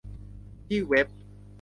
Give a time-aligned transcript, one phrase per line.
[0.67, 1.07] ที่เว็บ